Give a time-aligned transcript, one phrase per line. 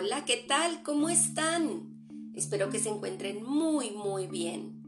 [0.00, 0.84] Hola, ¿qué tal?
[0.84, 2.32] ¿Cómo están?
[2.32, 4.80] Espero que se encuentren muy, muy bien.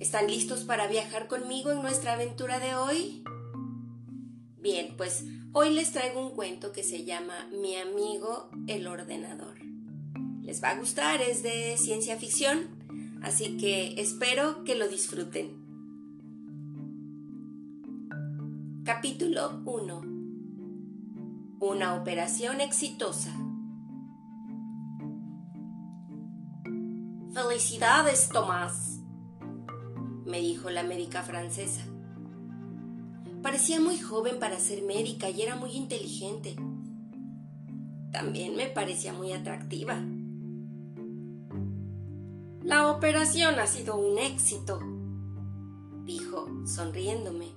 [0.00, 3.22] ¿Están listos para viajar conmigo en nuestra aventura de hoy?
[4.60, 9.60] Bien, pues hoy les traigo un cuento que se llama Mi amigo el ordenador.
[10.42, 12.66] Les va a gustar, es de ciencia ficción,
[13.22, 15.52] así que espero que lo disfruten.
[18.84, 20.00] Capítulo 1
[21.60, 23.45] Una operación exitosa.
[27.36, 29.00] Felicidades, Tomás,
[30.24, 31.82] me dijo la médica francesa.
[33.42, 36.56] Parecía muy joven para ser médica y era muy inteligente.
[38.10, 40.02] También me parecía muy atractiva.
[42.62, 44.80] La operación ha sido un éxito,
[46.06, 47.48] dijo, sonriéndome.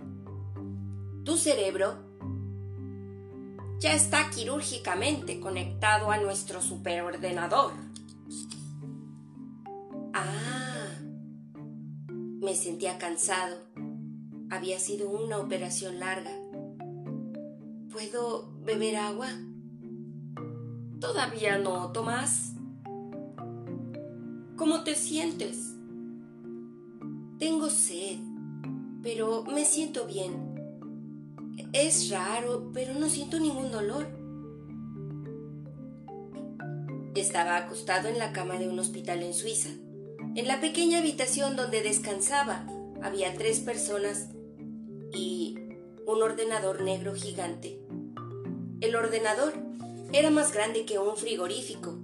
[1.24, 1.96] Tu cerebro
[3.80, 7.71] ya está quirúrgicamente conectado a nuestro superordenador.
[10.21, 10.99] Ah,
[12.41, 13.55] me sentía cansado.
[14.49, 16.31] Había sido una operación larga.
[17.89, 19.29] ¿Puedo beber agua?
[20.99, 22.55] Todavía no, Tomás.
[24.57, 25.73] ¿Cómo te sientes?
[27.37, 28.17] Tengo sed,
[29.01, 30.34] pero me siento bien.
[31.71, 34.05] Es raro, pero no siento ningún dolor.
[37.15, 39.70] Estaba acostado en la cama de un hospital en Suiza.
[40.35, 42.66] En la pequeña habitación donde descansaba
[43.02, 44.30] había tres personas
[45.12, 45.55] y
[46.05, 47.80] un ordenador negro gigante.
[48.80, 49.54] El ordenador
[50.13, 51.98] era más grande que un frigorífico.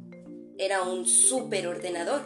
[0.58, 2.22] Era un superordenador,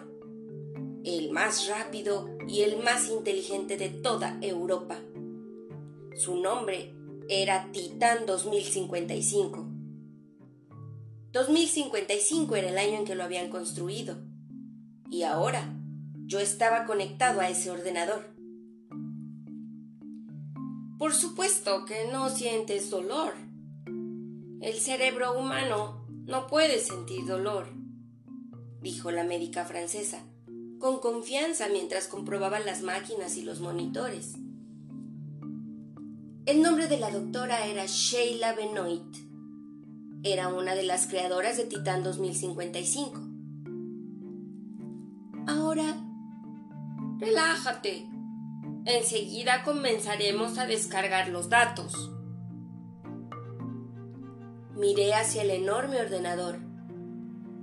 [1.03, 4.99] el más rápido y el más inteligente de toda Europa.
[6.15, 6.93] Su nombre
[7.27, 9.67] era Titán 2055.
[11.31, 14.17] 2055 era el año en que lo habían construido.
[15.09, 15.78] Y ahora
[16.29, 18.23] yo estaba conectado a ese ordenador.
[20.99, 23.33] Por supuesto que no sientes dolor.
[24.61, 27.69] El cerebro humano no puede sentir dolor,
[28.79, 30.23] dijo la médica francesa,
[30.77, 34.35] con confianza mientras comprobaba las máquinas y los monitores.
[36.45, 39.15] El nombre de la doctora era Sheila Benoit.
[40.21, 43.19] Era una de las creadoras de Titán 2055.
[45.47, 46.05] Ahora
[47.19, 48.07] Relájate.
[48.85, 52.11] Enseguida comenzaremos a descargar los datos.
[54.77, 56.59] Miré hacia el enorme ordenador.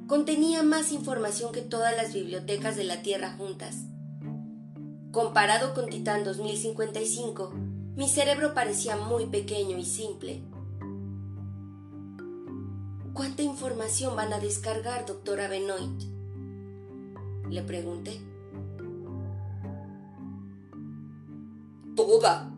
[0.06, 3.86] Contenía más información que todas las bibliotecas de la Tierra juntas.
[5.10, 7.54] Comparado con Titán 2055,
[7.96, 10.42] mi cerebro parecía muy pequeño y simple.
[13.14, 16.02] ¿Cuánta información van a descargar, doctora Benoit?
[17.48, 18.35] Le pregunté.
[21.96, 22.52] Toda,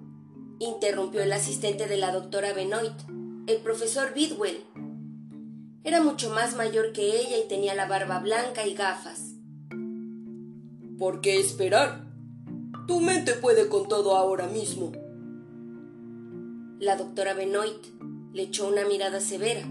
[0.59, 2.93] interrumpió el asistente de la doctora Benoit,
[3.47, 4.65] el profesor Bidwell.
[5.85, 9.35] Era mucho más mayor que ella y tenía la barba blanca y gafas.
[10.99, 12.05] ¿Por qué esperar?
[12.89, 14.91] Tu mente puede con todo ahora mismo.
[16.81, 17.87] La doctora Benoit
[18.33, 19.65] le echó una mirada severa.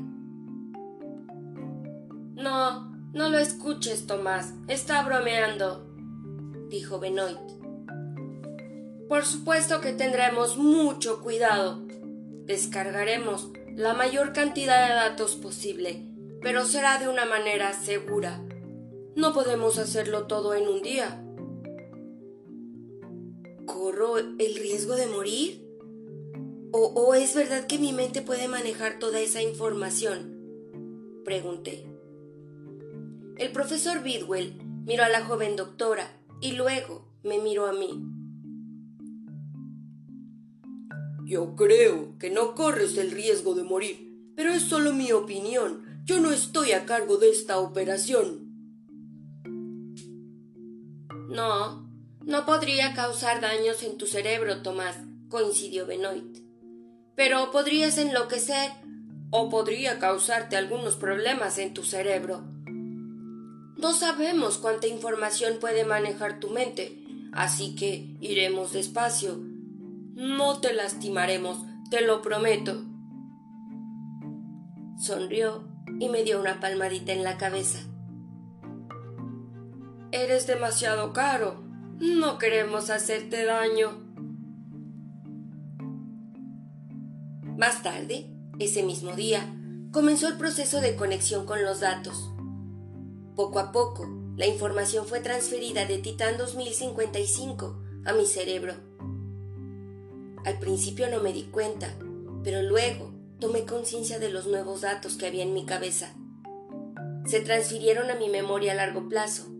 [2.35, 4.53] No, no lo escuches, Tomás.
[4.69, 5.85] Está bromeando,
[6.69, 7.56] dijo Benoit.
[9.07, 11.81] Por supuesto que tendremos mucho cuidado.
[12.45, 16.03] Descargaremos la mayor cantidad de datos posible,
[16.41, 18.41] pero será de una manera segura.
[19.15, 21.23] No podemos hacerlo todo en un día.
[23.65, 25.67] ¿Corro el riesgo de morir?
[26.71, 31.21] ¿O, es verdad que mi mente puede manejar toda esa información?
[31.23, 31.85] Pregunté.
[33.37, 38.16] El profesor Bidwell miró a la joven doctora y luego me miró a mí.
[41.27, 45.83] Yo creo que no corres el riesgo de morir, pero es solo mi opinión.
[46.05, 48.47] Yo no estoy a cargo de esta operación.
[51.27, 51.85] No,
[52.23, 54.95] no podría causar daños en tu cerebro, Tomás,
[55.27, 56.37] coincidió Benoit.
[57.13, 58.71] Pero podrías enloquecer
[59.29, 62.41] o podría causarte algunos problemas en tu cerebro.
[63.75, 67.03] No sabemos cuánta información puede manejar tu mente,
[67.33, 69.56] así que iremos despacio
[70.17, 72.83] no te lastimaremos, te lo prometo.
[74.99, 75.67] Sonrió
[75.99, 77.77] y me dio una palmadita en la cabeza.
[80.11, 81.63] Eres demasiado caro.
[81.99, 83.91] No queremos hacerte daño.
[87.55, 88.27] Más tarde,
[88.57, 89.55] ese mismo día,
[89.91, 92.31] comenzó el proceso de conexión con los datos.
[93.35, 98.86] Poco a poco, la información fue transferida de Titán 2055 a mi cerebro.
[100.47, 101.93] Al principio no me di cuenta,
[102.41, 106.15] pero luego tomé conciencia de los nuevos datos que había en mi cabeza.
[107.25, 109.51] Se transfirieron a mi memoria a largo plazo.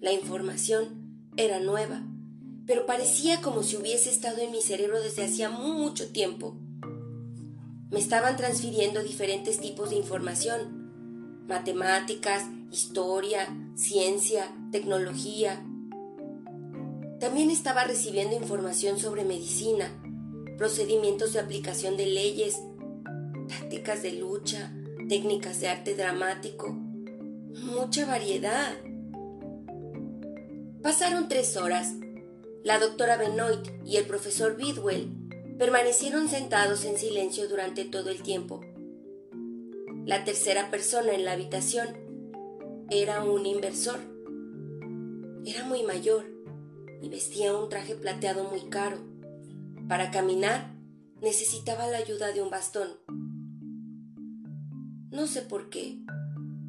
[0.00, 2.04] La información era nueva,
[2.64, 6.56] pero parecía como si hubiese estado en mi cerebro desde hacía mucho tiempo.
[7.90, 15.66] Me estaban transfiriendo diferentes tipos de información, matemáticas, historia, ciencia, tecnología.
[17.20, 19.88] También estaba recibiendo información sobre medicina,
[20.58, 22.60] procedimientos de aplicación de leyes,
[23.48, 24.72] tácticas de lucha,
[25.08, 26.70] técnicas de arte dramático.
[26.70, 28.74] Mucha variedad.
[30.82, 31.94] Pasaron tres horas.
[32.62, 35.10] La doctora Benoit y el profesor Bidwell
[35.58, 38.60] permanecieron sentados en silencio durante todo el tiempo.
[40.04, 41.88] La tercera persona en la habitación
[42.90, 44.00] era un inversor.
[45.46, 46.33] Era muy mayor
[47.04, 48.96] y vestía un traje plateado muy caro.
[49.88, 50.74] Para caminar
[51.20, 52.88] necesitaba la ayuda de un bastón.
[55.10, 55.98] No sé por qué,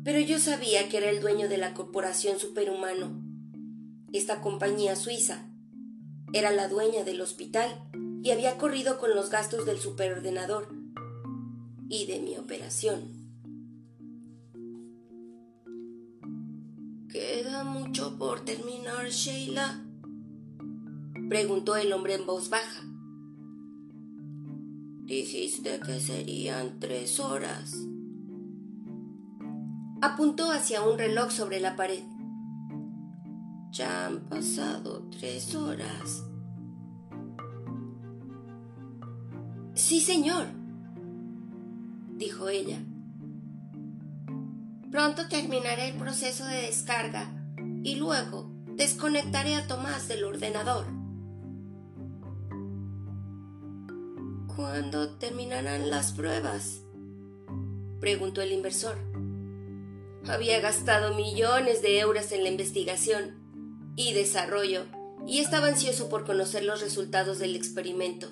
[0.04, 3.24] pero yo sabía que era el dueño de la corporación Superhumano.
[4.12, 5.50] Esta compañía suiza
[6.34, 7.90] era la dueña del hospital
[8.22, 10.68] y había corrido con los gastos del superordenador
[11.88, 13.24] y de mi operación.
[17.10, 19.85] ¿Queda mucho por terminar, Sheila?
[21.30, 22.84] Preguntó el hombre en voz baja.
[25.06, 27.76] Dijiste que serían tres horas.
[30.02, 32.04] Apuntó hacia un reloj sobre la pared.
[33.72, 36.24] Ya han pasado tres horas.
[39.76, 40.48] Sí, señor,
[42.16, 42.80] dijo ella.
[44.90, 47.30] Pronto terminaré el proceso de descarga
[47.84, 51.05] y luego desconectaré a Tomás del ordenador.
[54.56, 56.82] ¿Cuándo terminarán las pruebas?
[58.00, 58.98] preguntó el inversor.
[60.28, 64.86] Había gastado millones de euros en la investigación y desarrollo
[65.28, 68.32] y estaba ansioso por conocer los resultados del experimento.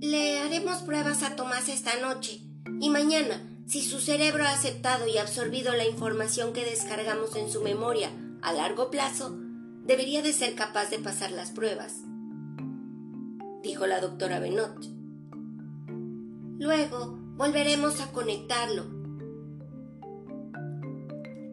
[0.00, 2.40] Le haremos pruebas a Tomás esta noche
[2.80, 7.62] y mañana si su cerebro ha aceptado y absorbido la información que descargamos en su
[7.62, 8.10] memoria
[8.42, 9.38] a largo plazo,
[9.84, 12.02] debería de ser capaz de pasar las pruebas,
[13.62, 14.84] dijo la doctora Benot.
[16.58, 18.84] Luego volveremos a conectarlo.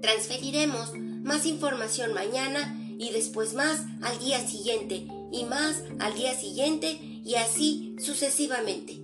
[0.01, 6.99] Transferiremos más información mañana y después más al día siguiente y más al día siguiente
[7.23, 9.03] y así sucesivamente.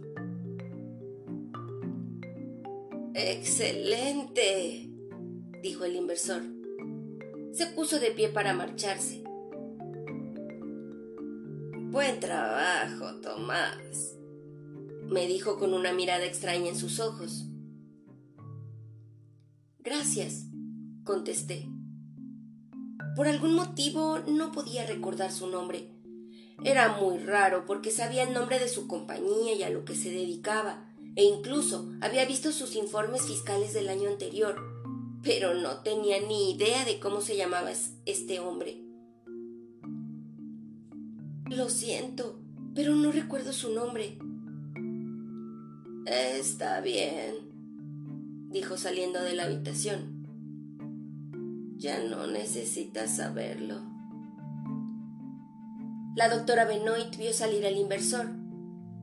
[3.14, 4.90] Excelente,
[5.62, 6.42] dijo el inversor.
[7.54, 9.24] Se puso de pie para marcharse.
[11.96, 14.18] Buen trabajo, Tomás,
[15.08, 17.46] me dijo con una mirada extraña en sus ojos.
[19.80, 20.44] Gracias,
[21.06, 21.70] contesté.
[23.16, 25.90] Por algún motivo no podía recordar su nombre.
[26.66, 30.12] Era muy raro porque sabía el nombre de su compañía y a lo que se
[30.12, 34.58] dedicaba, e incluso había visto sus informes fiscales del año anterior,
[35.24, 37.72] pero no tenía ni idea de cómo se llamaba
[38.06, 38.85] este hombre.
[41.50, 42.40] Lo siento,
[42.74, 44.18] pero no recuerdo su nombre.
[46.08, 47.36] Está bien,
[48.50, 50.26] dijo saliendo de la habitación.
[51.78, 53.82] Ya no necesitas saberlo.
[56.16, 58.28] La doctora Benoit vio salir al inversor.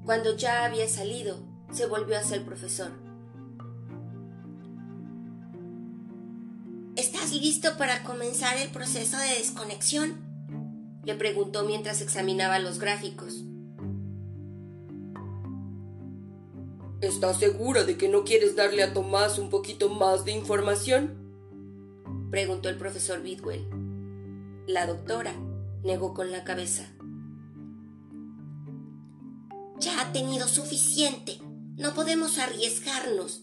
[0.04, 1.38] Cuando ya había salido,
[1.70, 2.90] se volvió hacia el profesor.
[6.96, 10.31] ¿Estás listo para comenzar el proceso de desconexión?
[11.04, 13.44] Le preguntó mientras examinaba los gráficos.
[17.00, 21.18] ¿Estás segura de que no quieres darle a Tomás un poquito más de información?
[22.30, 23.66] preguntó el profesor Bidwell.
[24.68, 25.34] La doctora
[25.82, 26.86] negó con la cabeza.
[29.80, 31.38] Ya ha tenido suficiente.
[31.76, 33.42] No podemos arriesgarnos.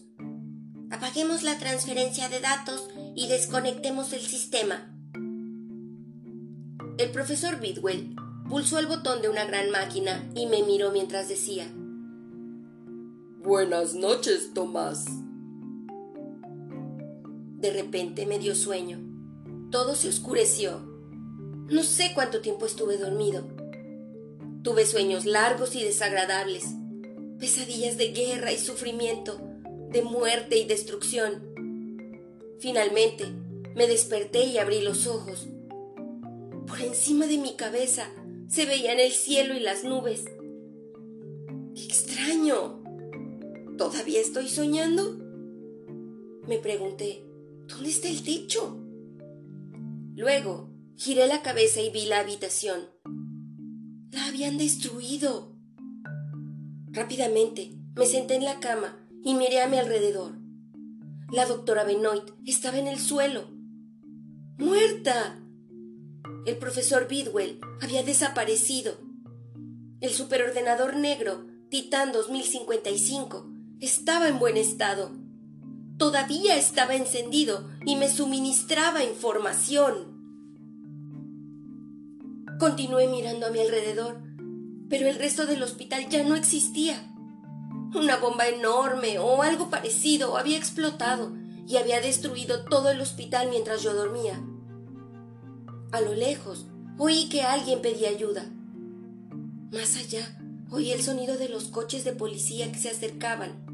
[0.90, 4.90] Apaguemos la transferencia de datos y desconectemos el sistema.
[7.00, 8.14] El profesor Bidwell
[8.50, 11.66] pulsó el botón de una gran máquina y me miró mientras decía
[13.42, 15.06] Buenas noches, Tomás.
[17.56, 18.98] De repente me dio sueño.
[19.70, 20.82] Todo se oscureció.
[21.70, 23.48] No sé cuánto tiempo estuve dormido.
[24.62, 26.66] Tuve sueños largos y desagradables
[27.38, 29.40] pesadillas de guerra y sufrimiento,
[29.88, 31.54] de muerte y destrucción.
[32.58, 33.24] Finalmente,
[33.74, 35.48] me desperté y abrí los ojos.
[36.70, 38.06] Por encima de mi cabeza
[38.46, 40.24] se veían el cielo y las nubes.
[41.74, 42.80] ¡Qué extraño!
[43.76, 45.18] ¿Todavía estoy soñando?
[46.46, 47.24] Me pregunté,
[47.66, 48.78] ¿dónde está el techo?
[50.14, 52.82] Luego, giré la cabeza y vi la habitación.
[54.12, 55.56] La habían destruido.
[56.92, 60.38] Rápidamente, me senté en la cama y miré a mi alrededor.
[61.32, 63.48] La doctora Benoit estaba en el suelo.
[64.56, 65.39] ¡Muerta!
[66.46, 68.94] El profesor Bidwell había desaparecido.
[70.00, 73.46] El superordenador negro, Titan 2055,
[73.80, 75.12] estaba en buen estado.
[75.98, 80.18] Todavía estaba encendido y me suministraba información.
[82.58, 84.22] Continué mirando a mi alrededor,
[84.88, 87.06] pero el resto del hospital ya no existía.
[87.94, 91.32] Una bomba enorme o algo parecido había explotado
[91.66, 94.42] y había destruido todo el hospital mientras yo dormía.
[95.92, 96.66] A lo lejos
[96.98, 98.48] oí que alguien pedía ayuda.
[99.72, 100.38] Más allá
[100.70, 103.66] oí el sonido de los coches de policía que se acercaban.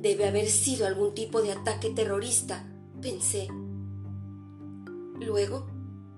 [0.00, 2.64] Debe haber sido algún tipo de ataque terrorista,
[3.00, 3.48] pensé.
[5.20, 5.66] Luego,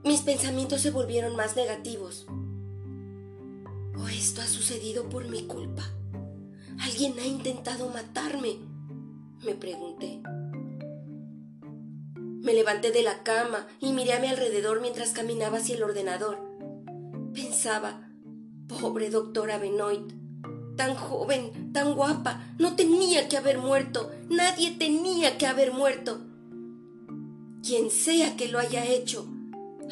[0.05, 2.27] mis pensamientos se volvieron más negativos.
[3.99, 5.83] ¿O esto ha sucedido por mi culpa?
[6.81, 8.57] ¿Alguien ha intentado matarme?
[9.43, 10.21] Me pregunté.
[12.45, 16.39] Me levanté de la cama y miré a mi alrededor mientras caminaba hacia el ordenador.
[17.33, 18.11] Pensaba,
[18.69, 20.13] pobre doctora Benoit,
[20.77, 26.21] tan joven, tan guapa, no tenía que haber muerto, nadie tenía que haber muerto.
[27.63, 29.27] Quien sea que lo haya hecho,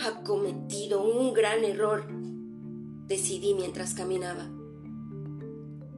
[0.05, 2.07] ha cometido un gran error,
[3.07, 4.51] decidí mientras caminaba.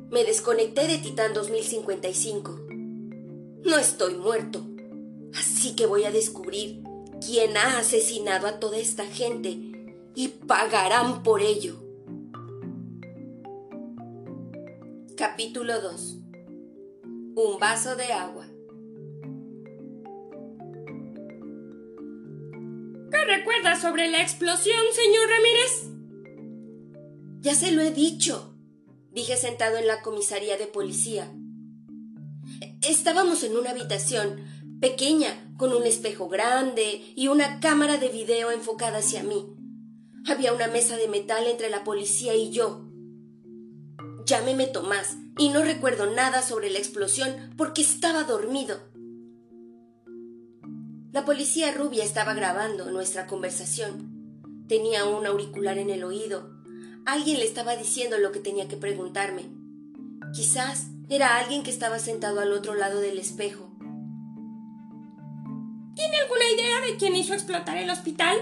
[0.08, 2.60] Me desconecté de Titán 2055.
[3.64, 4.64] No estoy muerto,
[5.36, 6.82] así que voy a descubrir
[7.24, 9.58] quién ha asesinado a toda esta gente
[10.14, 11.80] y pagarán por ello.
[15.16, 16.18] Capítulo 2
[17.36, 18.46] Un vaso de agua.
[23.10, 25.94] ¿Qué recuerda sobre la explosión, señor Ramírez?
[27.40, 28.54] Ya se lo he dicho,
[29.12, 31.32] dije sentado en la comisaría de policía.
[32.82, 34.53] Estábamos en una habitación
[34.84, 39.46] pequeña, con un espejo grande y una cámara de video enfocada hacia mí.
[40.26, 42.84] Había una mesa de metal entre la policía y yo.
[44.26, 48.78] Llámeme Tomás y no recuerdo nada sobre la explosión porque estaba dormido.
[51.12, 54.66] La policía rubia estaba grabando nuestra conversación.
[54.68, 56.54] Tenía un auricular en el oído
[57.06, 59.50] Alguien le estaba diciendo lo que tenía que preguntarme.
[60.32, 63.73] Quizás era alguien que estaba sentado al otro lado del espejo.
[65.94, 68.36] ¿Tiene alguna idea de quién hizo explotar el hospital?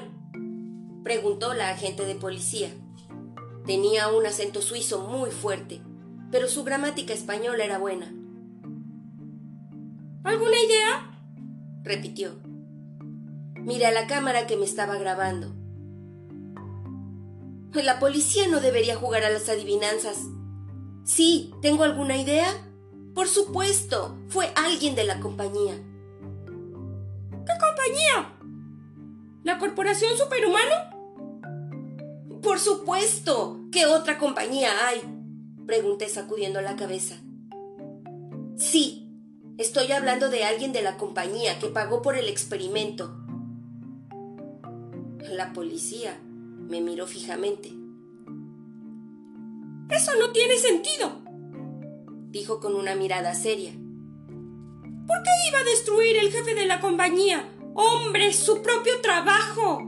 [1.05, 2.71] Preguntó la agente de policía.
[3.67, 5.83] Tenía un acento suizo muy fuerte,
[6.31, 8.13] pero su gramática española era buena.
[10.25, 11.11] ¿Alguna idea?
[11.83, 12.37] repitió.
[13.57, 15.55] Miré a la cámara que me estaba grabando.
[17.75, 20.19] La policía no debería jugar a las adivinanzas.
[21.05, 22.49] Sí, ¿tengo alguna idea?
[23.15, 25.75] Por supuesto, fue alguien de la compañía.
[27.45, 28.33] ¿Qué compañía?
[29.43, 30.93] ¿La Corporación Superhumano?
[32.43, 33.61] Por supuesto.
[33.73, 35.01] ¿Qué otra compañía hay?
[35.67, 37.17] Pregunté sacudiendo la cabeza.
[38.57, 39.09] Sí,
[39.59, 43.17] estoy hablando de alguien de la compañía que pagó por el experimento.
[45.31, 46.19] La policía
[46.69, 47.73] me miró fijamente.
[49.91, 51.23] Eso no tiene sentido,
[52.31, 53.73] dijo con una mirada seria.
[55.07, 57.49] ¿Por qué iba a destruir el jefe de la compañía?
[57.75, 59.79] Hombre, su propio trabajo.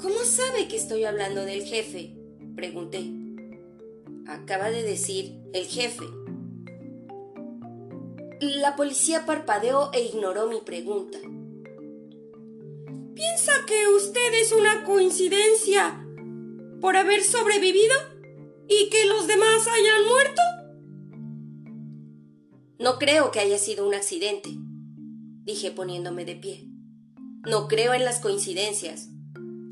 [0.00, 2.14] ¿Cómo sabe que estoy hablando del jefe?
[2.54, 3.04] pregunté.
[4.26, 6.04] Acaba de decir el jefe.
[8.40, 11.18] La policía parpadeó e ignoró mi pregunta.
[13.14, 16.06] ¿Piensa que usted es una coincidencia
[16.80, 17.96] por haber sobrevivido
[18.68, 20.42] y que los demás hayan muerto?
[22.78, 24.50] No creo que haya sido un accidente,
[25.44, 26.68] dije poniéndome de pie.
[27.46, 29.08] No creo en las coincidencias.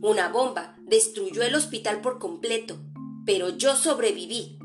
[0.02, 2.78] Una bomba destruyó el hospital por completo,
[3.24, 4.58] pero yo sobreviví.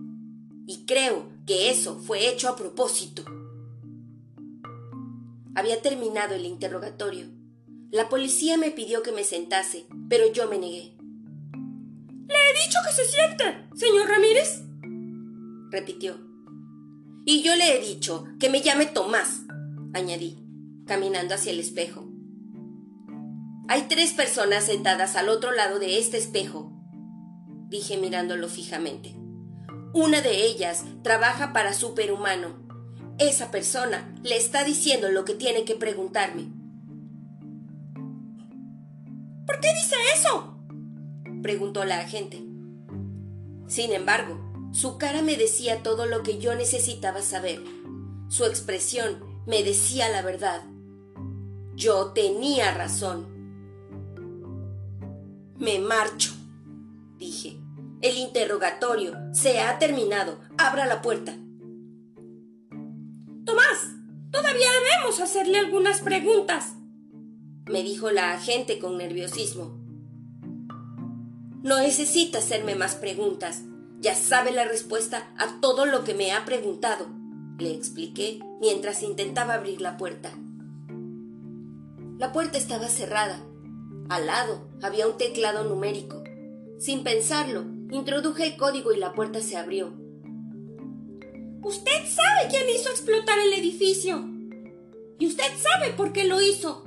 [0.67, 3.23] Y creo que eso fue hecho a propósito.
[5.55, 7.41] Había terminado el interrogatorio
[7.91, 10.95] la policía me pidió que me sentase, pero yo me negué.
[12.25, 14.61] Le he dicho que se siente, señor Ramírez,
[15.71, 16.30] repitió.
[17.25, 19.41] Y yo le he dicho que me llame Tomás,
[19.93, 20.43] añadí,
[20.87, 22.07] caminando hacia el espejo.
[23.67, 26.71] Hay tres personas sentadas al otro lado de este espejo,
[27.69, 29.15] dije mirándolo fijamente.
[29.93, 32.67] Una de ellas trabaja para Superhumano.
[33.19, 36.47] Esa persona le está diciendo lo que tiene que preguntarme.
[39.45, 40.57] ¿Por qué dice eso?
[41.41, 42.41] preguntó la agente.
[43.67, 47.61] Sin embargo, su cara me decía todo lo que yo necesitaba saber.
[48.29, 50.63] Su expresión me decía la verdad.
[51.75, 53.27] Yo tenía razón.
[55.57, 56.31] Me marcho,
[57.17, 57.57] dije.
[58.01, 60.39] El interrogatorio se ha terminado.
[60.57, 61.35] Abra la puerta.
[63.45, 63.95] Tomás,
[64.31, 66.75] todavía debemos hacerle algunas preguntas,
[67.65, 69.79] me dijo la agente con nerviosismo.
[71.63, 73.63] No necesita hacerme más preguntas.
[74.01, 77.05] Ya sabe la respuesta a todo lo que me ha preguntado,
[77.59, 80.31] le expliqué mientras intentaba abrir la puerta.
[82.17, 83.39] La puerta estaba cerrada.
[84.09, 86.23] Al lado había un teclado numérico.
[86.79, 89.93] Sin pensarlo, introduje el código y la puerta se abrió.
[91.61, 94.27] Usted sabe quién hizo explotar el edificio.
[95.19, 96.83] Y usted sabe por qué lo hizo.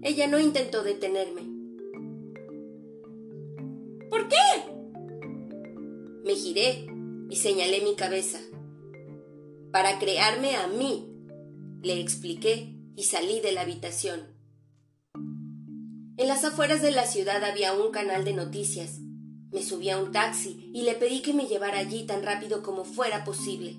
[0.00, 1.57] Ella no intentó detenerme.
[7.30, 8.38] Y señalé mi cabeza.
[9.72, 11.06] Para crearme a mí,
[11.82, 14.36] le expliqué y salí de la habitación.
[16.16, 18.98] En las afueras de la ciudad había un canal de noticias.
[19.52, 22.84] Me subí a un taxi y le pedí que me llevara allí tan rápido como
[22.84, 23.76] fuera posible.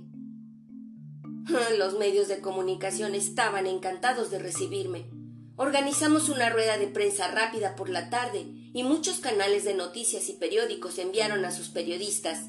[1.77, 5.19] Los medios de comunicación estaban encantados de recibirme
[5.61, 10.33] Organizamos una rueda de prensa rápida por la tarde y muchos canales de noticias y
[10.33, 12.45] periódicos enviaron a sus periodistas.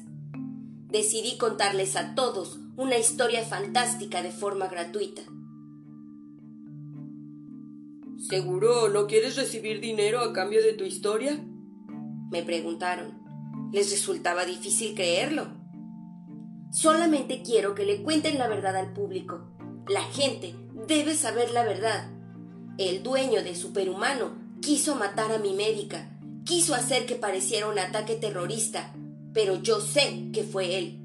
[0.91, 5.21] Decidí contarles a todos una historia fantástica de forma gratuita.
[8.19, 11.43] ¿Seguro no quieres recibir dinero a cambio de tu historia?
[12.29, 13.19] Me preguntaron.
[13.71, 15.47] Les resultaba difícil creerlo.
[16.71, 19.49] Solamente quiero que le cuenten la verdad al público.
[19.87, 20.55] La gente
[20.87, 22.09] debe saber la verdad
[22.77, 28.15] el dueño de Superhumano quiso matar a mi médica, quiso hacer que pareciera un ataque
[28.15, 28.95] terrorista,
[29.33, 30.99] pero yo sé que fue él.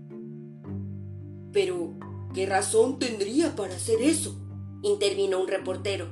[1.53, 1.95] Pero,
[2.35, 4.37] ¿qué razón tendría para hacer eso?
[4.83, 6.09] intervino un reportero.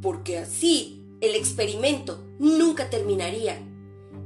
[0.00, 3.58] Porque así el experimento nunca terminaría.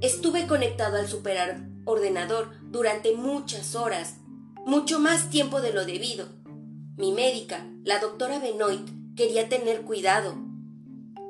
[0.00, 4.16] Estuve conectado al superordenador durante muchas horas,
[4.64, 6.26] mucho más tiempo de lo debido.
[6.96, 10.34] Mi médica, la doctora Benoit, quería tener cuidado.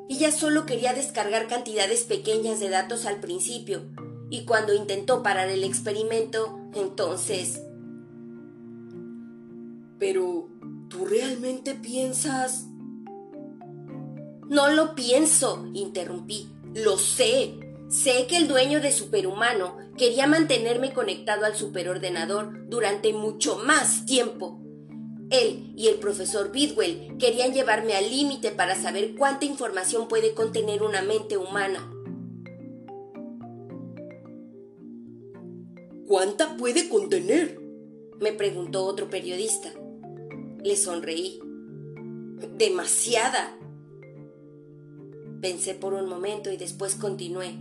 [0.09, 3.83] Ella solo quería descargar cantidades pequeñas de datos al principio,
[4.31, 7.63] y cuando intentó parar el experimento, entonces...
[9.99, 10.49] Pero,
[10.89, 12.67] ¿tú realmente piensas...
[14.49, 16.49] No lo pienso, interrumpí.
[16.75, 17.59] Lo sé.
[17.89, 24.61] Sé que el dueño de Superhumano quería mantenerme conectado al superordenador durante mucho más tiempo.
[25.31, 30.83] Él y el profesor Bidwell querían llevarme al límite para saber cuánta información puede contener
[30.83, 31.93] una mente humana.
[36.07, 37.61] ¿Cuánta puede contener?
[38.21, 39.73] me preguntó otro periodista.
[40.63, 41.41] Le sonreí.
[42.57, 43.59] Demasiada.
[45.41, 47.57] Pensé por un momento y después continué.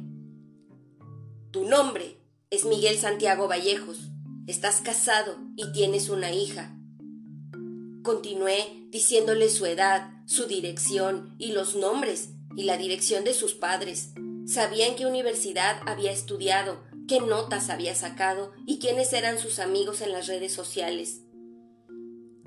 [1.52, 2.18] Tu nombre
[2.52, 4.12] es Miguel Santiago Vallejos.
[4.46, 6.78] Estás casado y tienes una hija.
[8.04, 14.14] Continué diciéndole su edad, su dirección y los nombres y la dirección de sus padres.
[14.46, 20.02] Sabía en qué universidad había estudiado, qué notas había sacado y quiénes eran sus amigos
[20.02, 21.22] en las redes sociales.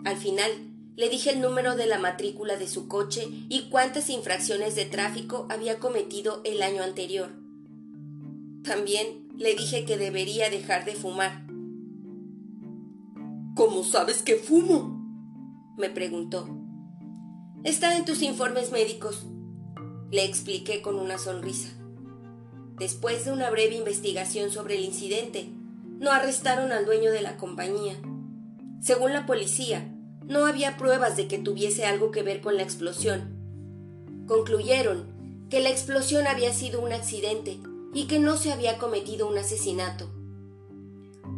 [0.05, 0.51] Al final,
[0.97, 5.47] le dije el número de la matrícula de su coche y cuántas infracciones de tráfico
[5.49, 7.31] había cometido el año anterior.
[8.65, 11.47] También le dije que debería dejar de fumar.
[13.55, 14.99] ¿Cómo sabes que fumo?
[15.77, 16.49] me preguntó.
[17.63, 19.27] Está en tus informes médicos,
[20.11, 21.78] le expliqué con una sonrisa.
[22.79, 25.49] Después de una breve investigación sobre el incidente,
[25.99, 27.97] no arrestaron al dueño de la compañía.
[28.81, 29.93] Según la policía,
[30.27, 33.35] no había pruebas de que tuviese algo que ver con la explosión.
[34.27, 37.59] Concluyeron que la explosión había sido un accidente
[37.95, 40.11] y que no se había cometido un asesinato.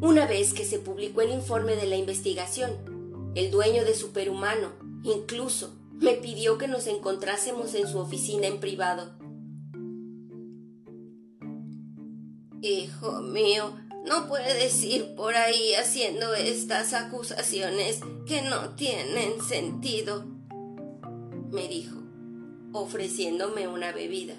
[0.03, 4.72] Una vez que se publicó el informe de la investigación, el dueño de Superhumano
[5.05, 9.19] incluso me pidió que nos encontrásemos en su oficina en privado.
[12.62, 13.73] Hijo mío,
[14.07, 20.25] No puedes ir por ahí haciendo estas acusaciones que no tienen sentido,
[21.53, 21.99] me dijo,
[22.73, 24.35] ofreciéndome una bebida.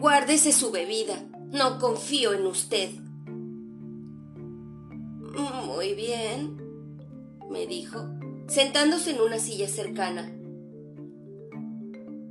[0.00, 2.90] Guárdese su bebida, no confío en usted.
[5.66, 6.56] Muy bien,
[7.50, 8.00] me dijo,
[8.48, 10.32] sentándose en una silla cercana.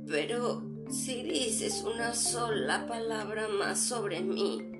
[0.08, 4.72] Pero si dices una sola palabra más sobre mí,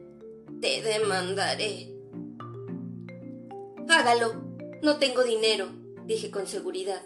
[0.60, 1.94] te demandaré.
[3.88, 4.46] Hágalo.
[4.82, 5.68] No tengo dinero,
[6.06, 7.02] dije con seguridad.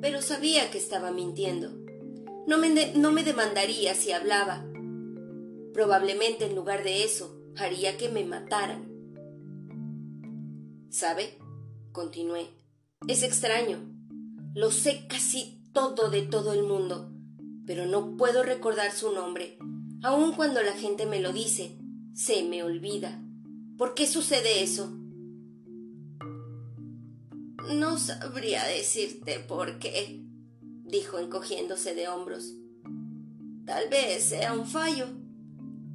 [0.00, 1.70] Pero sabía que estaba mintiendo.
[2.46, 4.64] No me, no me demandaría si hablaba.
[5.72, 8.92] Probablemente en lugar de eso, haría que me mataran.
[10.88, 11.38] ¿Sabe?
[11.90, 12.48] Continué.
[13.08, 13.78] Es extraño.
[14.54, 17.10] Lo sé casi todo de todo el mundo,
[17.66, 19.58] pero no puedo recordar su nombre,
[20.02, 21.78] aun cuando la gente me lo dice
[22.14, 23.20] se me olvida.
[23.76, 24.96] ¿Por qué sucede eso?
[27.72, 30.22] No sabría decirte por qué,
[30.84, 32.52] dijo encogiéndose de hombros.
[33.66, 35.06] Tal vez sea un fallo,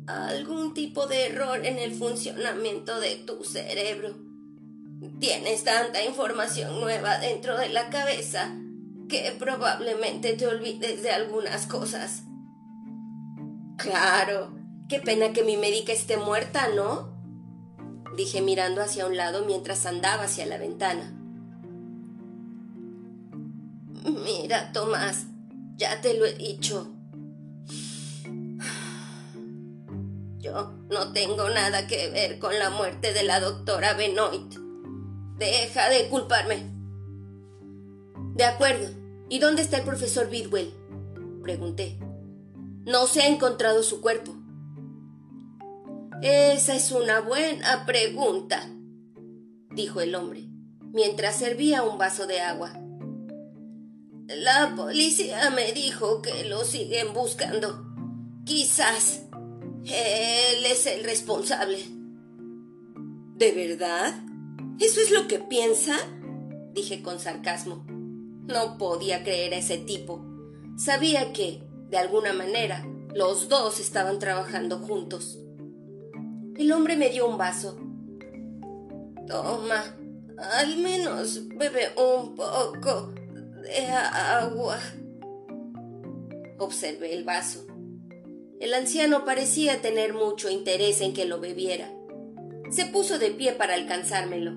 [0.08, 4.18] algún tipo de error en el funcionamiento de tu cerebro.
[5.20, 8.54] Tienes tanta información nueva dentro de la cabeza
[9.10, 12.24] que probablemente te olvides de algunas cosas.
[13.78, 17.14] Claro, Qué pena que mi médica esté muerta, ¿no?
[18.18, 21.14] Dije mirando hacia un lado mientras andaba hacia la ventana.
[24.26, 25.28] Mira, Tomás,
[25.78, 26.92] ya te lo he dicho.
[30.40, 34.56] Yo no tengo nada que ver con la muerte de la doctora Benoit.
[35.38, 36.79] Deja de culparme.
[38.40, 38.88] De acuerdo.
[39.28, 40.72] ¿Y dónde está el profesor Bidwell?
[41.44, 42.00] Pregunté.
[42.86, 44.34] No se ha encontrado su cuerpo.
[46.22, 48.66] Esa es una buena pregunta,
[49.72, 50.46] dijo el hombre,
[50.94, 52.80] mientras servía un vaso de agua.
[54.28, 57.94] La policía me dijo que lo siguen buscando.
[58.46, 59.24] Quizás
[59.84, 61.84] él es el responsable.
[63.36, 64.14] ¿De verdad?
[64.80, 65.98] ¿Eso es lo que piensa?
[66.72, 67.99] dije con sarcasmo.
[68.50, 70.26] No podía creer a ese tipo.
[70.76, 72.84] Sabía que, de alguna manera,
[73.14, 75.38] los dos estaban trabajando juntos.
[76.58, 77.78] El hombre me dio un vaso.
[79.28, 79.84] Toma,
[80.40, 83.14] al menos bebe un poco
[83.62, 84.80] de agua.
[86.58, 87.68] Observé el vaso.
[88.60, 91.94] El anciano parecía tener mucho interés en que lo bebiera.
[92.72, 94.54] Se puso de pie para alcanzármelo.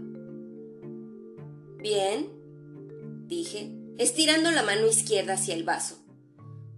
[1.76, 2.31] Bien,
[3.26, 5.98] dije, estirando la mano izquierda hacia el vaso.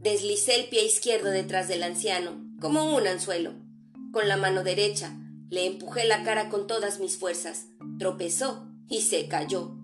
[0.00, 3.54] Deslicé el pie izquierdo detrás del anciano, como un anzuelo.
[4.12, 5.16] Con la mano derecha
[5.50, 7.66] le empujé la cara con todas mis fuerzas.
[7.98, 9.76] Tropezó y se cayó.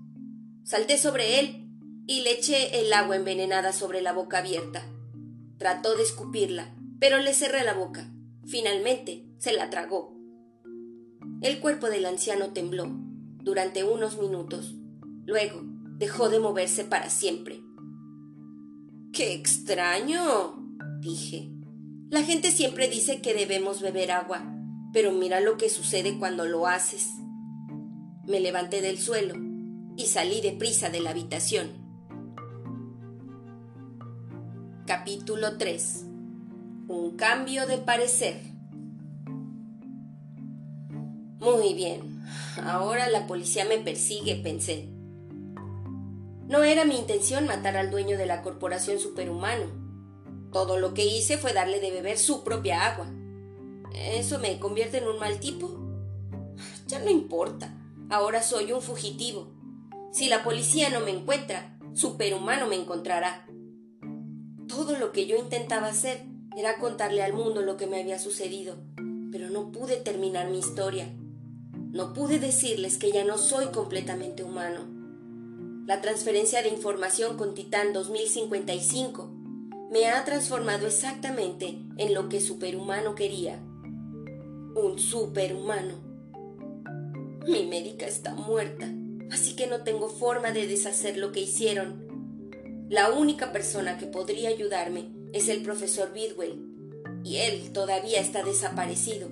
[0.64, 1.68] Salté sobre él
[2.06, 4.82] y le eché el agua envenenada sobre la boca abierta.
[5.58, 8.12] Trató de escupirla, pero le cerré la boca.
[8.46, 10.16] Finalmente se la tragó.
[11.40, 12.88] El cuerpo del anciano tembló
[13.42, 14.74] durante unos minutos.
[15.24, 15.62] Luego
[16.00, 17.60] dejó de moverse para siempre.
[19.12, 20.56] ¡Qué extraño!
[21.00, 21.50] dije.
[22.08, 24.42] La gente siempre dice que debemos beber agua,
[24.94, 27.06] pero mira lo que sucede cuando lo haces.
[28.26, 29.34] Me levanté del suelo
[29.94, 31.68] y salí deprisa de la habitación.
[34.86, 36.06] Capítulo 3
[36.88, 38.40] Un cambio de parecer.
[41.40, 42.22] Muy bien,
[42.64, 44.99] ahora la policía me persigue, pensé.
[46.50, 49.66] No era mi intención matar al dueño de la corporación superhumano.
[50.50, 53.06] Todo lo que hice fue darle de beber su propia agua.
[53.94, 55.78] ¿Eso me convierte en un mal tipo?
[56.88, 57.72] Ya no importa.
[58.08, 59.52] Ahora soy un fugitivo.
[60.10, 63.46] Si la policía no me encuentra, superhumano me encontrará.
[64.66, 66.24] Todo lo que yo intentaba hacer
[66.56, 68.76] era contarle al mundo lo que me había sucedido,
[69.30, 71.14] pero no pude terminar mi historia.
[71.92, 74.99] No pude decirles que ya no soy completamente humano.
[75.90, 79.28] La transferencia de información con Titán 2055
[79.90, 83.58] me ha transformado exactamente en lo que Superhumano quería.
[84.76, 85.94] Un superhumano.
[87.44, 88.88] Mi médica está muerta,
[89.32, 92.86] así que no tengo forma de deshacer lo que hicieron.
[92.88, 96.70] La única persona que podría ayudarme es el profesor Bidwell,
[97.24, 99.28] y él todavía está desaparecido,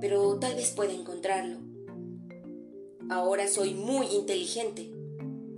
[0.00, 1.58] pero tal vez pueda encontrarlo.
[3.08, 4.97] Ahora soy muy inteligente.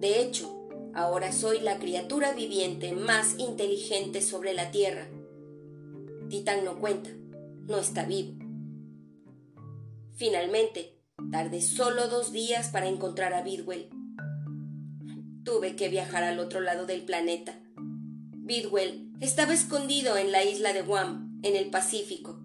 [0.01, 0.61] De hecho,
[0.93, 5.07] Ahora soy la criatura viviente más inteligente sobre la Tierra.
[6.29, 7.11] Titán no cuenta,
[7.67, 8.35] no está vivo.
[10.17, 13.89] Finalmente, tardé solo dos días para encontrar a Bidwell.
[15.45, 17.59] Tuve que viajar al otro lado del planeta.
[17.77, 22.41] Bidwell estaba escondido en la isla de Guam, en el Pacífico.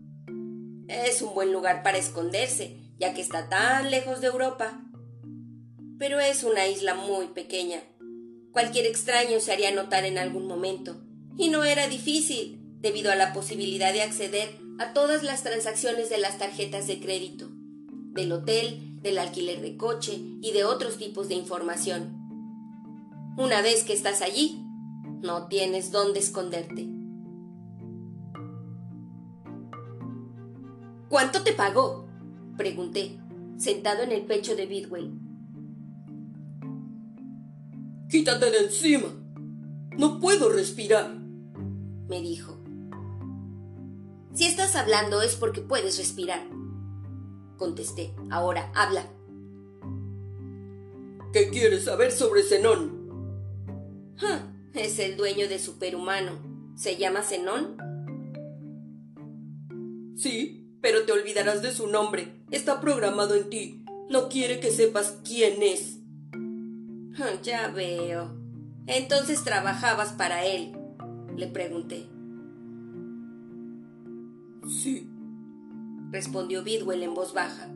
[0.87, 4.84] Es un buen lugar para esconderse, ya que está tan lejos de Europa.
[5.97, 7.81] Pero es una isla muy pequeña.
[8.51, 11.01] Cualquier extraño se haría notar en algún momento,
[11.37, 16.17] y no era difícil, debido a la posibilidad de acceder a todas las transacciones de
[16.17, 17.49] las tarjetas de crédito,
[18.13, 22.21] del hotel, del alquiler de coche y de otros tipos de información.
[23.37, 24.63] Una vez que estás allí,
[25.21, 26.87] no tienes dónde esconderte.
[31.09, 32.07] ¿Cuánto te pagó?
[32.57, 33.17] pregunté,
[33.57, 35.24] sentado en el pecho de Bidwell.
[38.09, 39.07] Quítate de encima.
[39.97, 41.15] No puedo respirar,
[42.07, 42.57] me dijo.
[44.33, 46.45] Si estás hablando es porque puedes respirar.
[47.57, 48.13] Contesté.
[48.29, 49.07] Ahora, habla.
[51.31, 53.05] ¿Qué quieres saber sobre Zenón?
[54.73, 56.33] es el dueño de Superhumano.
[56.75, 57.77] ¿Se llama Zenón?
[60.17, 62.43] Sí, pero te olvidarás de su nombre.
[62.51, 63.85] Está programado en ti.
[64.09, 65.99] No quiere que sepas quién es.
[67.43, 68.35] Ya veo.
[68.87, 70.77] Entonces trabajabas para él,
[71.35, 72.07] le pregunté.
[74.67, 75.09] Sí,
[76.11, 77.67] respondió Bidwell en voz baja.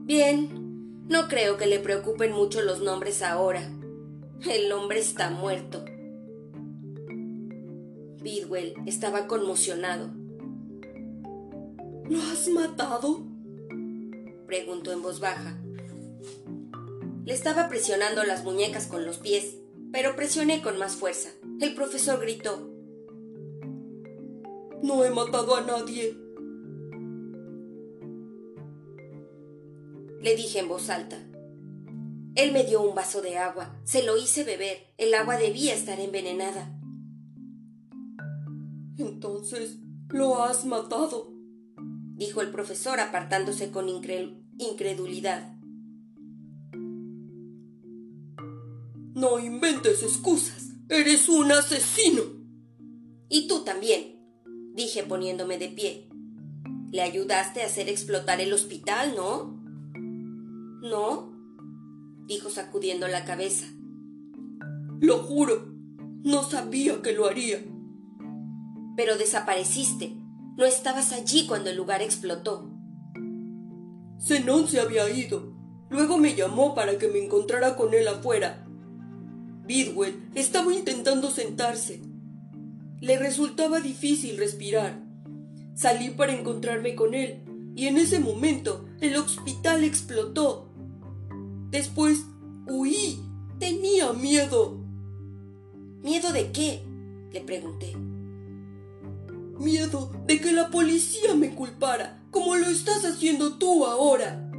[0.00, 3.62] Bien, no creo que le preocupen mucho los nombres ahora.
[4.46, 5.84] El hombre está muerto.
[8.22, 10.10] Bidwell estaba conmocionado.
[12.08, 13.24] ¿Lo has matado?
[14.46, 15.58] preguntó en voz baja.
[17.30, 19.54] Le estaba presionando las muñecas con los pies,
[19.92, 21.28] pero presioné con más fuerza.
[21.60, 22.68] El profesor gritó.
[24.82, 26.16] No he matado a nadie.
[30.20, 31.18] Le dije en voz alta.
[32.34, 33.78] Él me dio un vaso de agua.
[33.84, 34.92] Se lo hice beber.
[34.98, 36.76] El agua debía estar envenenada.
[38.98, 39.76] Entonces,
[40.08, 41.32] lo has matado,
[42.16, 45.59] dijo el profesor apartándose con incredulidad.
[49.14, 50.70] No inventes excusas.
[50.88, 52.22] Eres un asesino.
[53.28, 54.20] Y tú también,
[54.74, 56.08] dije poniéndome de pie.
[56.92, 59.60] Le ayudaste a hacer explotar el hospital, ¿no?
[60.82, 61.30] ¿No?
[62.26, 63.66] dijo sacudiendo la cabeza.
[65.00, 65.72] Lo juro,
[66.22, 67.64] no sabía que lo haría.
[68.96, 70.16] Pero desapareciste.
[70.56, 72.70] No estabas allí cuando el lugar explotó.
[74.20, 75.54] Zenón se había ido.
[75.88, 78.66] Luego me llamó para que me encontrara con él afuera.
[79.70, 82.00] Bidwell estaba intentando sentarse,
[83.00, 85.00] le resultaba difícil respirar.
[85.76, 87.44] Salí para encontrarme con él
[87.76, 90.72] y en ese momento el hospital explotó.
[91.70, 92.24] Después
[92.66, 93.20] huí.
[93.60, 94.76] Tenía miedo.
[96.02, 96.82] ¿Miedo de qué?
[97.32, 97.94] le pregunté.
[99.56, 104.50] Miedo de que la policía me culpara, como lo estás haciendo tú ahora.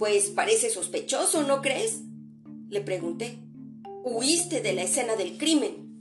[0.00, 2.00] Pues parece sospechoso, ¿no crees?
[2.72, 3.38] Le pregunté.
[4.02, 5.92] Huiste de la escena del crimen.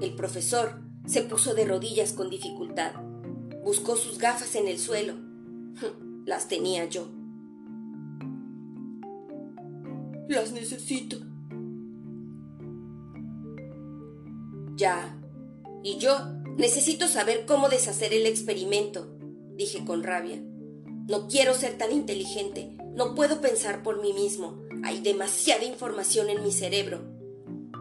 [0.00, 2.92] El profesor se puso de rodillas con dificultad.
[3.64, 5.14] Buscó sus gafas en el suelo.
[6.24, 7.08] Las tenía yo.
[10.28, 11.16] Las necesito.
[14.76, 15.20] Ya.
[15.82, 16.14] Y yo
[16.56, 19.18] necesito saber cómo deshacer el experimento,
[19.56, 20.40] dije con rabia.
[21.08, 22.76] No quiero ser tan inteligente.
[22.94, 24.59] No puedo pensar por mí mismo.
[24.82, 27.00] Hay demasiada información en mi cerebro.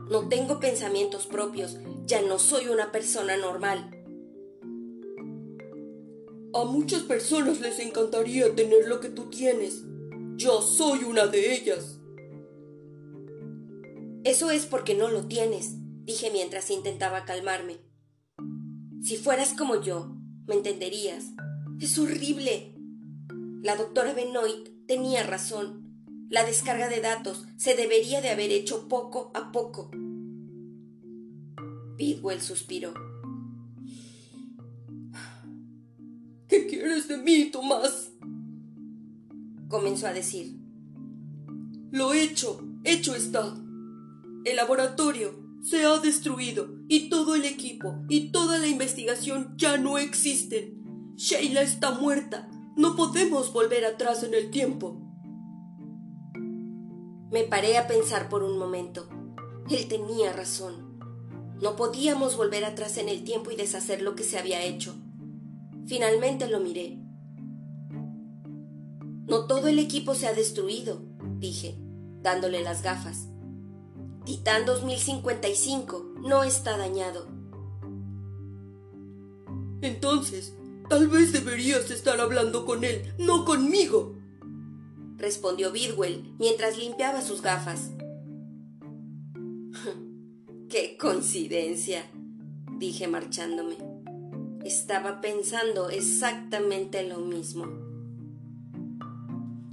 [0.09, 1.77] No tengo pensamientos propios
[2.09, 3.91] ya no soy una persona normal.
[6.55, 9.83] A muchas personas les encantaría tener lo que tú tienes.
[10.35, 11.99] Yo soy una de ellas.
[14.23, 17.77] Eso es porque no lo tienes, dije mientras intentaba calmarme.
[19.03, 20.11] Si fueras como yo,
[20.47, 21.25] me entenderías.
[21.79, 22.75] Es horrible.
[23.61, 25.78] La doctora Benoit tenía razón.
[26.29, 29.89] La descarga de datos se debería de haber hecho poco a poco.
[31.97, 32.93] Bidwell suspiró.
[36.47, 38.11] ¿Qué quieres de mí, Tomás?
[39.67, 40.55] Comenzó a decir.
[41.91, 43.55] Lo hecho, hecho está.
[44.45, 49.97] El laboratorio se ha destruido y todo el equipo y toda la investigación ya no
[49.97, 51.15] existen.
[51.15, 52.49] Sheila está muerta.
[52.77, 55.08] No podemos volver atrás en el tiempo.
[57.31, 59.07] Me paré a pensar por un momento.
[59.69, 60.99] Él tenía razón.
[61.61, 64.95] No podíamos volver atrás en el tiempo y deshacer lo que se había hecho.
[65.85, 66.97] Finalmente lo miré.
[69.27, 71.03] No todo el equipo se ha destruido,
[71.37, 71.77] dije,
[72.23, 73.27] dándole las gafas.
[74.25, 77.27] Titán 2055 no está dañado.
[79.81, 80.55] Entonces,
[80.89, 84.18] tal vez deberías estar hablando con él, no conmigo,
[85.19, 87.91] respondió Bidwell mientras limpiaba sus gafas.
[90.69, 92.03] ¡Qué coincidencia!
[92.79, 93.75] dije marchándome.
[94.63, 97.65] Estaba pensando exactamente lo mismo.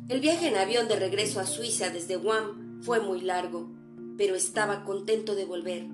[0.08, 3.68] El viaje en avión de regreso a Suiza desde Guam fue muy largo,
[4.16, 5.86] pero estaba contento de volver.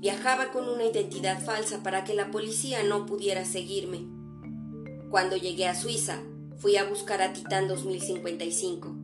[0.00, 4.06] Viajaba con una identidad falsa para que la policía no pudiera seguirme.
[5.10, 6.20] Cuando llegué a Suiza,
[6.58, 8.94] fui a buscar a Titán 2055.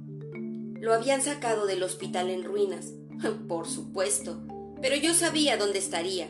[0.80, 2.92] Lo habían sacado del hospital en ruinas,
[3.48, 4.42] por supuesto,
[4.82, 6.28] pero yo sabía dónde estaría.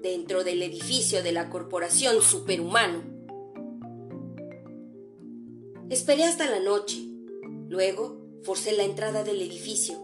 [0.00, 3.02] Dentro del edificio de la Corporación Superhumano.
[5.90, 6.98] Esperé hasta la noche.
[7.68, 9.96] Luego forcé la entrada del edificio.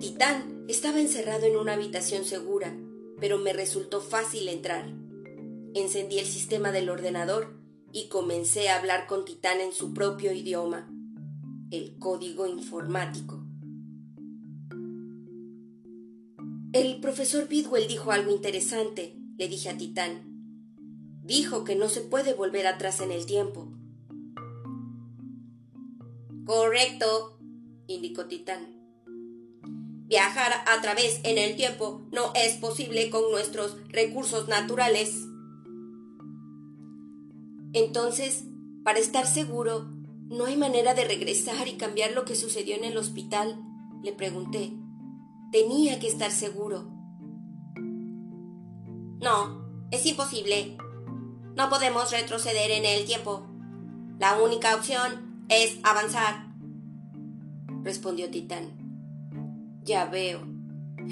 [0.00, 2.74] Titán estaba encerrado en una habitación segura,
[3.20, 4.90] pero me resultó fácil entrar.
[5.74, 7.59] Encendí el sistema del ordenador
[7.92, 10.88] y comencé a hablar con Titán en su propio idioma,
[11.70, 13.44] el código informático.
[16.72, 20.22] El profesor Bidwell dijo algo interesante, le dije a Titán.
[21.24, 23.72] Dijo que no se puede volver atrás en el tiempo.
[26.44, 27.38] Correcto,
[27.86, 28.80] indicó Titán.
[30.06, 35.29] Viajar a través en el tiempo no es posible con nuestros recursos naturales.
[37.72, 38.44] Entonces,
[38.84, 39.90] para estar seguro,
[40.28, 43.62] ¿no hay manera de regresar y cambiar lo que sucedió en el hospital?
[44.02, 44.72] Le pregunté.
[45.52, 46.90] Tenía que estar seguro.
[49.20, 50.76] No, es imposible.
[51.56, 53.46] No podemos retroceder en el tiempo.
[54.18, 56.46] La única opción es avanzar,
[57.82, 58.70] respondió Titán.
[59.84, 60.40] Ya veo.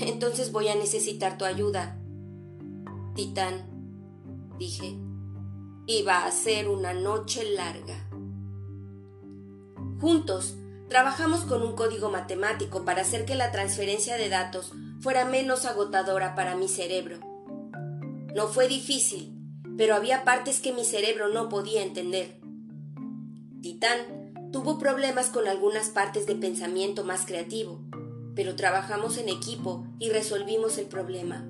[0.01, 1.99] Entonces voy a necesitar tu ayuda.
[3.15, 3.67] Titán,
[4.59, 4.97] dije,
[5.91, 7.97] iba a ser una noche larga.
[9.99, 10.55] Juntos,
[10.91, 14.71] trabajamos con un código matemático para hacer que la transferencia de datos
[15.01, 17.21] fuera menos agotadora para mi cerebro.
[18.35, 19.35] No fue difícil,
[19.79, 22.39] pero había partes que mi cerebro no podía entender.
[23.63, 27.81] Titán tuvo problemas con algunas partes de pensamiento más creativo,
[28.35, 31.49] pero trabajamos en equipo y resolvimos el problema.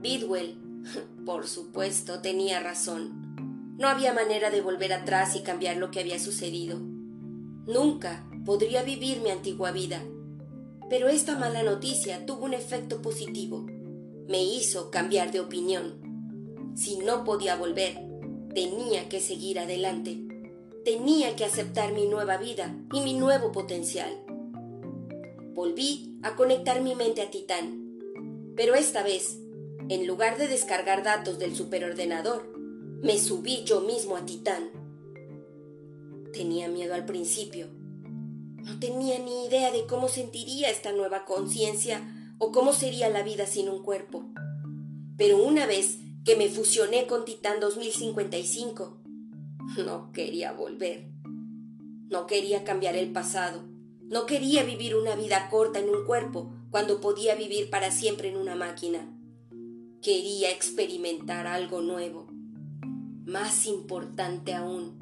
[0.00, 0.65] Bidwell,
[1.24, 3.26] por supuesto, tenía razón.
[3.78, 6.78] No había manera de volver atrás y cambiar lo que había sucedido.
[7.66, 10.02] Nunca podría vivir mi antigua vida.
[10.88, 13.66] Pero esta mala noticia tuvo un efecto positivo.
[14.28, 16.72] Me hizo cambiar de opinión.
[16.74, 17.98] Si no podía volver,
[18.54, 20.22] tenía que seguir adelante.
[20.84, 24.10] Tenía que aceptar mi nueva vida y mi nuevo potencial.
[25.54, 27.98] Volví a conectar mi mente a Titán.
[28.54, 29.40] Pero esta vez,
[29.88, 32.52] en lugar de descargar datos del superordenador,
[33.02, 34.70] me subí yo mismo a Titán.
[36.32, 37.68] Tenía miedo al principio.
[38.56, 43.46] No tenía ni idea de cómo sentiría esta nueva conciencia o cómo sería la vida
[43.46, 44.24] sin un cuerpo.
[45.16, 48.98] Pero una vez que me fusioné con Titán 2055,
[49.78, 51.08] no quería volver.
[52.08, 53.76] No quería cambiar el pasado
[54.08, 58.36] no quería vivir una vida corta en un cuerpo cuando podía vivir para siempre en
[58.36, 59.04] una máquina.
[60.06, 62.28] Quería experimentar algo nuevo,
[63.26, 65.00] más importante aún.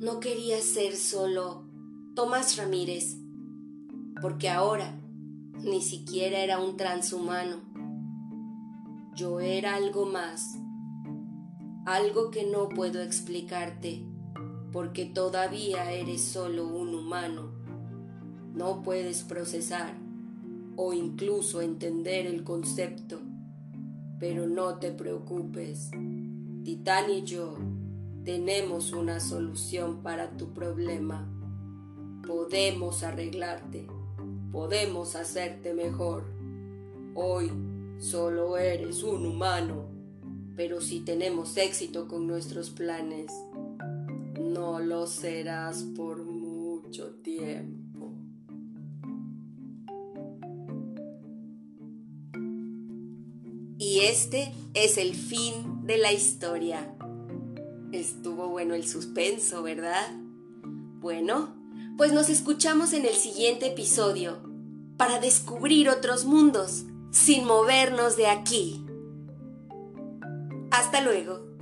[0.00, 1.66] No quería ser solo
[2.14, 3.18] Tomás Ramírez,
[4.22, 4.98] porque ahora
[5.62, 7.60] ni siquiera era un transhumano.
[9.14, 10.58] Yo era algo más,
[11.84, 14.06] algo que no puedo explicarte
[14.72, 17.52] porque todavía eres solo un humano.
[18.54, 19.94] No puedes procesar
[20.76, 23.20] o incluso entender el concepto.
[24.18, 25.90] Pero no te preocupes.
[26.64, 27.56] Titán y yo
[28.24, 31.28] tenemos una solución para tu problema.
[32.26, 33.86] Podemos arreglarte.
[34.50, 36.24] Podemos hacerte mejor.
[37.14, 37.50] Hoy
[37.98, 39.86] solo eres un humano.
[40.56, 43.32] Pero si tenemos éxito con nuestros planes,
[44.40, 47.83] no lo serás por mucho tiempo.
[53.78, 56.94] Y este es el fin de la historia.
[57.92, 60.12] Estuvo bueno el suspenso, ¿verdad?
[61.00, 61.54] Bueno,
[61.96, 64.38] pues nos escuchamos en el siguiente episodio
[64.96, 68.84] para descubrir otros mundos sin movernos de aquí.
[70.70, 71.53] Hasta luego.